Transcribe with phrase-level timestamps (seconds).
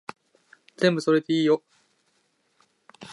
[0.77, 1.61] 全部それでいいよ